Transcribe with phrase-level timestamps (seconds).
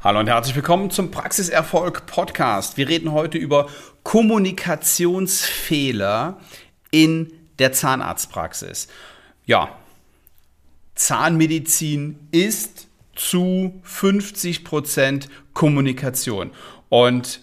[0.00, 2.76] Hallo und herzlich willkommen zum Praxiserfolg Podcast.
[2.76, 3.68] Wir reden heute über
[4.04, 6.38] Kommunikationsfehler
[6.92, 8.86] in der Zahnarztpraxis.
[9.44, 9.76] Ja,
[10.94, 16.52] Zahnmedizin ist zu 50 Prozent Kommunikation.
[16.88, 17.40] Und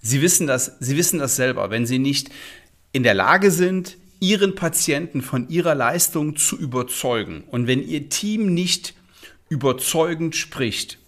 [0.00, 2.30] Sie wissen das, Sie wissen das selber, wenn Sie nicht
[2.90, 8.52] in der Lage sind, Ihren Patienten von Ihrer Leistung zu überzeugen und wenn Ihr Team
[8.52, 8.94] nicht
[9.48, 10.98] überzeugend spricht,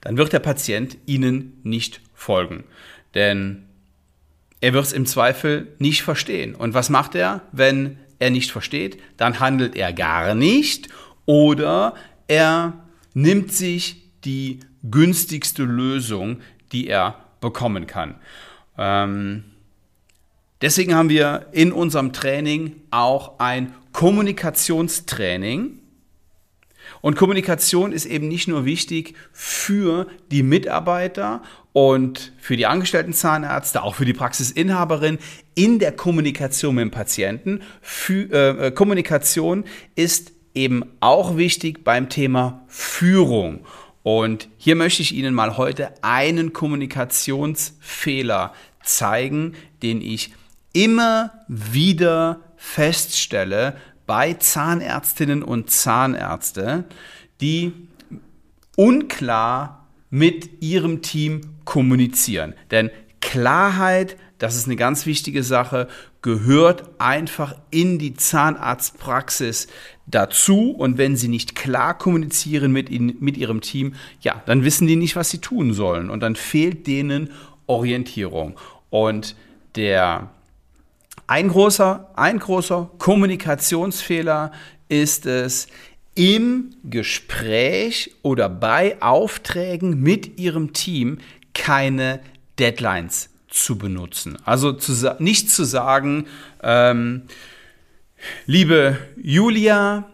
[0.00, 2.64] dann wird der Patient Ihnen nicht folgen.
[3.14, 3.64] Denn
[4.60, 6.54] er wird es im Zweifel nicht verstehen.
[6.54, 9.00] Und was macht er, wenn er nicht versteht?
[9.16, 10.88] Dann handelt er gar nicht
[11.26, 11.94] oder
[12.26, 12.84] er
[13.14, 16.40] nimmt sich die günstigste Lösung,
[16.72, 18.16] die er bekommen kann.
[18.76, 19.44] Ähm,
[20.60, 25.78] deswegen haben wir in unserem Training auch ein Kommunikationstraining
[27.00, 33.82] und Kommunikation ist eben nicht nur wichtig für die Mitarbeiter und für die angestellten Zahnärzte,
[33.82, 35.18] auch für die Praxisinhaberin
[35.54, 37.62] in der Kommunikation mit dem Patienten.
[37.80, 39.64] Für, äh, äh, Kommunikation
[39.94, 43.64] ist eben auch wichtig beim Thema Führung.
[44.02, 50.32] Und hier möchte ich Ihnen mal heute einen Kommunikationsfehler zeigen, den ich
[50.72, 53.76] immer wieder feststelle
[54.08, 56.84] bei Zahnärztinnen und Zahnärzte,
[57.42, 57.72] die
[58.74, 62.54] unklar mit ihrem Team kommunizieren.
[62.70, 65.88] Denn Klarheit, das ist eine ganz wichtige Sache,
[66.22, 69.66] gehört einfach in die Zahnarztpraxis
[70.06, 70.70] dazu.
[70.70, 74.96] Und wenn sie nicht klar kommunizieren mit, ihnen, mit ihrem Team, ja, dann wissen die
[74.96, 76.08] nicht, was sie tun sollen.
[76.08, 77.30] Und dann fehlt denen
[77.66, 78.58] Orientierung.
[78.88, 79.36] Und
[79.76, 80.30] der
[81.28, 84.50] ein großer, ein großer Kommunikationsfehler
[84.88, 85.68] ist es,
[86.14, 91.18] im Gespräch oder bei Aufträgen mit Ihrem Team
[91.54, 92.18] keine
[92.58, 94.36] Deadlines zu benutzen.
[94.44, 96.26] Also zu, nicht zu sagen,
[96.62, 97.22] ähm,
[98.46, 100.10] liebe Julia,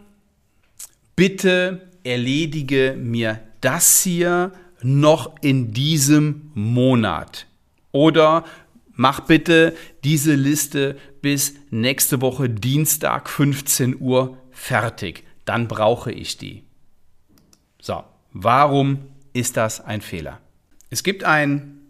[1.17, 4.53] bitte erledige mir das hier
[4.83, 7.47] noch in diesem Monat.
[7.93, 8.45] Oder
[8.95, 15.25] mach bitte diese Liste bis nächste Woche Dienstag 15 Uhr fertig.
[15.45, 16.65] Dann brauche ich die.
[17.81, 20.41] So, warum ist das ein Fehler?
[20.91, 21.81] Es gibt ein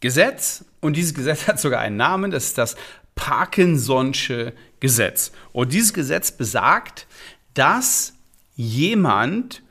[0.00, 2.76] Gesetz und dieses Gesetz hat sogar einen Namen, das ist das
[3.16, 5.32] Parkinson'sche Gesetz.
[5.52, 7.06] Und dieses Gesetz besagt,
[7.54, 8.14] dass
[8.56, 9.62] jemand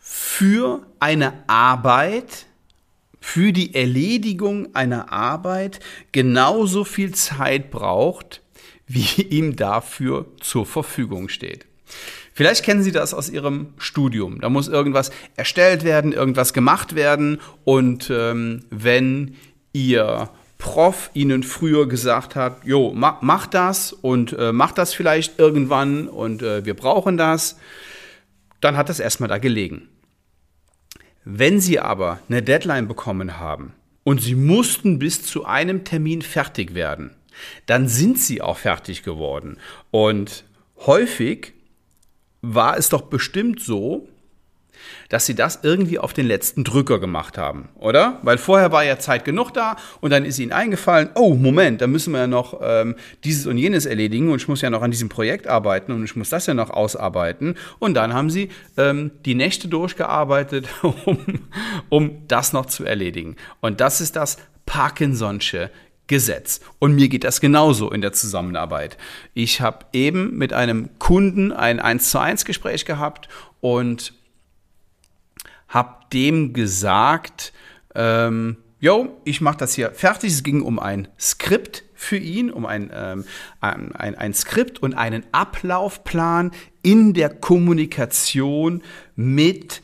[0.00, 2.46] für eine Arbeit
[3.22, 5.78] für die Erledigung einer Arbeit
[6.10, 8.42] genauso viel Zeit braucht,
[8.86, 11.64] wie ihm dafür zur Verfügung steht.
[12.34, 14.40] Vielleicht kennen Sie das aus Ihrem Studium.
[14.40, 17.40] Da muss irgendwas erstellt werden, irgendwas gemacht werden.
[17.64, 19.36] Und ähm, wenn
[19.72, 20.28] Ihr
[20.58, 26.08] Prof Ihnen früher gesagt hat, jo, mach, mach das und äh, mach das vielleicht irgendwann
[26.08, 27.56] und äh, wir brauchen das,
[28.60, 29.88] dann hat das erstmal da gelegen.
[31.24, 33.74] Wenn Sie aber eine Deadline bekommen haben
[34.04, 37.14] und Sie mussten bis zu einem Termin fertig werden,
[37.66, 39.58] dann sind Sie auch fertig geworden.
[39.90, 40.44] Und
[40.78, 41.54] häufig
[42.40, 44.08] war es doch bestimmt so,
[45.08, 48.18] dass sie das irgendwie auf den letzten Drücker gemacht haben, oder?
[48.22, 51.86] Weil vorher war ja Zeit genug da und dann ist ihnen eingefallen, oh Moment, da
[51.86, 54.90] müssen wir ja noch ähm, dieses und jenes erledigen und ich muss ja noch an
[54.90, 57.56] diesem Projekt arbeiten und ich muss das ja noch ausarbeiten.
[57.78, 61.18] Und dann haben sie ähm, die Nächte durchgearbeitet, um,
[61.88, 63.36] um das noch zu erledigen.
[63.60, 65.70] Und das ist das Parkinson'sche
[66.06, 66.60] Gesetz.
[66.78, 68.98] Und mir geht das genauso in der Zusammenarbeit.
[69.34, 73.28] Ich habe eben mit einem Kunden ein 1 zu 1 Gespräch gehabt
[73.60, 74.12] und
[75.72, 77.52] habe dem gesagt,
[77.94, 80.32] ähm, yo, ich mache das hier fertig.
[80.32, 83.24] Es ging um ein Skript für ihn, um ein, ähm,
[83.60, 86.50] ein, ein, ein Skript und einen Ablaufplan
[86.82, 88.82] in der Kommunikation
[89.16, 89.82] mit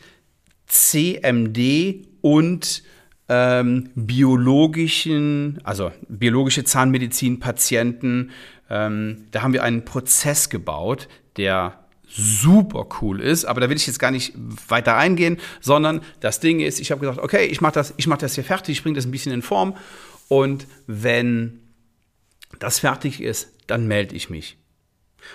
[0.66, 2.82] CMD und
[3.30, 8.30] ähm, biologischen, also biologische Zahnmedizin-Patienten.
[8.68, 13.86] Ähm, da haben wir einen Prozess gebaut, der super cool ist, aber da will ich
[13.86, 14.32] jetzt gar nicht
[14.68, 18.20] weiter eingehen, sondern das Ding ist, ich habe gesagt, okay, ich mache das, ich mache
[18.20, 19.76] das hier fertig, ich bringe das ein bisschen in Form
[20.28, 21.60] und wenn
[22.58, 24.56] das fertig ist, dann melde ich mich.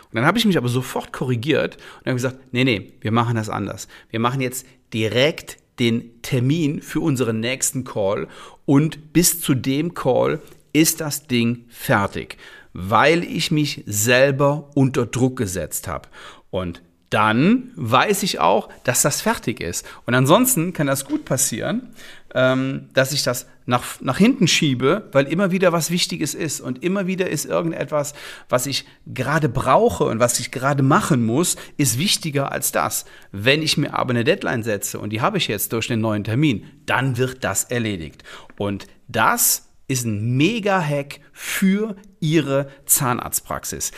[0.09, 3.35] Und dann habe ich mich aber sofort korrigiert und habe gesagt, nee, nee, wir machen
[3.35, 3.87] das anders.
[4.09, 8.27] Wir machen jetzt direkt den Termin für unseren nächsten Call
[8.65, 10.41] und bis zu dem Call
[10.71, 12.37] ist das Ding fertig,
[12.73, 16.09] weil ich mich selber unter Druck gesetzt habe.
[16.53, 19.88] Und dann weiß ich auch, dass das fertig ist.
[20.05, 21.89] Und ansonsten kann das gut passieren,
[22.35, 26.83] ähm, dass ich das nach, nach hinten schiebe, weil immer wieder was Wichtiges ist und
[26.83, 28.13] immer wieder ist irgendetwas,
[28.50, 33.06] was ich gerade brauche und was ich gerade machen muss, ist wichtiger als das.
[33.31, 36.23] Wenn ich mir aber eine Deadline setze und die habe ich jetzt durch den neuen
[36.23, 38.23] Termin, dann wird das erledigt.
[38.59, 43.91] Und das ist ein Mega-Hack für Ihre Zahnarztpraxis.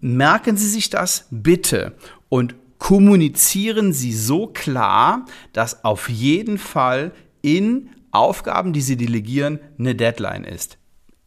[0.00, 1.94] Merken Sie sich das bitte
[2.28, 9.94] und kommunizieren Sie so klar, dass auf jeden Fall in Aufgaben, die Sie delegieren, eine
[9.94, 10.78] Deadline ist.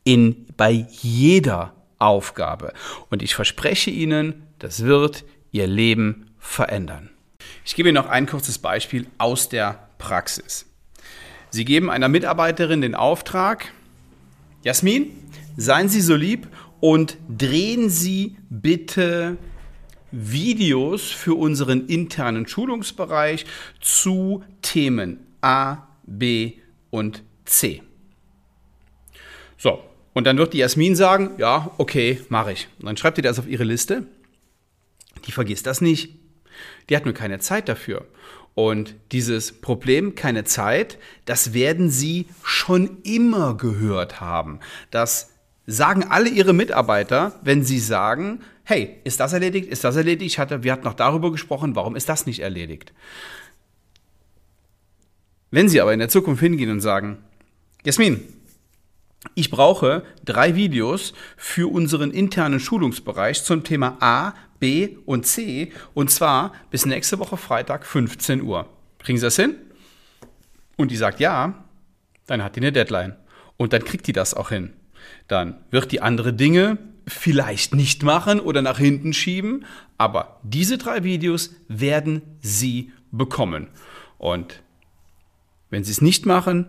[0.03, 2.74] In, bei jeder Aufgabe.
[3.09, 7.09] Und ich verspreche Ihnen, das wird Ihr Leben verändern.
[7.63, 10.65] Ich gebe Ihnen noch ein kurzes Beispiel aus der Praxis.
[11.51, 13.71] Sie geben einer Mitarbeiterin den Auftrag,
[14.63, 15.12] Jasmin,
[15.57, 16.48] seien Sie so lieb
[16.81, 19.38] und drehen Sie bitte
[20.12, 23.45] Videos für unseren internen Schulungsbereich
[23.80, 26.54] zu Themen A, B
[26.89, 27.81] und C.
[29.57, 29.81] So,
[30.13, 32.68] und dann wird die Jasmin sagen, ja, okay, mache ich.
[32.80, 34.06] Und dann schreibt ihr das auf ihre Liste.
[35.25, 36.16] Die vergisst das nicht.
[36.89, 38.06] Die hat nur keine Zeit dafür.
[38.54, 44.60] Und dieses Problem, keine Zeit, das werden Sie schon immer gehört haben.
[44.89, 45.31] Das
[45.71, 50.33] sagen alle Ihre Mitarbeiter, wenn Sie sagen, hey, ist das erledigt, ist das erledigt?
[50.33, 52.94] Ich hatte, wir hatten noch darüber gesprochen, warum ist das nicht erledigt?
[55.50, 57.18] Wenn Sie aber in der Zukunft hingehen und sagen,
[57.83, 58.21] Jasmin,
[59.35, 66.09] ich brauche drei Videos für unseren internen Schulungsbereich zum Thema A, B und C und
[66.12, 68.67] zwar bis nächste Woche Freitag 15 Uhr.
[69.00, 69.56] Kriegen Sie das hin?
[70.77, 71.65] Und die sagt ja,
[72.27, 73.15] dann hat die eine Deadline.
[73.57, 74.74] Und dann kriegt die das auch hin.
[75.27, 76.77] Dann wird die andere Dinge
[77.07, 79.65] vielleicht nicht machen oder nach hinten schieben,
[79.98, 83.68] aber diese drei Videos werden Sie bekommen.
[84.18, 84.62] Und
[85.69, 86.68] wenn Sie es nicht machen,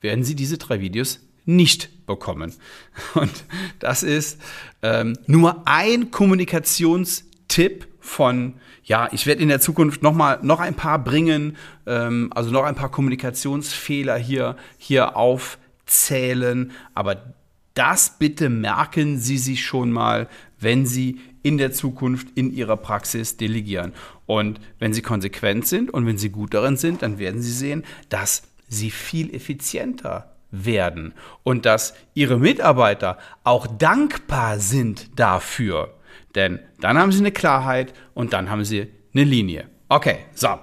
[0.00, 2.54] werden Sie diese drei Videos nicht bekommen.
[3.14, 3.44] Und
[3.78, 4.40] das ist
[4.82, 10.74] ähm, nur ein Kommunikationstipp von, ja, ich werde in der Zukunft noch mal noch ein
[10.74, 11.56] paar bringen,
[11.86, 17.34] ähm, also noch ein paar Kommunikationsfehler hier, hier aufzählen, aber
[17.76, 20.28] das bitte merken Sie sich schon mal,
[20.58, 23.92] wenn Sie in der Zukunft in Ihrer Praxis delegieren.
[24.26, 27.84] Und wenn Sie konsequent sind und wenn Sie gut darin sind, dann werden Sie sehen,
[28.08, 31.14] dass Sie viel effizienter werden
[31.44, 35.94] und dass Ihre Mitarbeiter auch dankbar sind dafür.
[36.34, 39.68] Denn dann haben Sie eine Klarheit und dann haben Sie eine Linie.
[39.88, 40.58] Okay, so.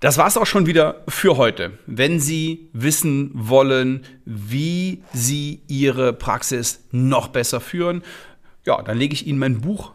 [0.00, 1.76] Das war es auch schon wieder für heute.
[1.86, 8.04] Wenn Sie wissen wollen, wie Sie Ihre Praxis noch besser führen,
[8.64, 9.90] ja, dann lege ich Ihnen mein Buch